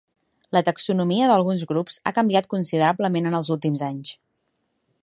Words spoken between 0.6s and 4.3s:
taxonomia d'alguns grups ha canviat considerablement en els últims anys.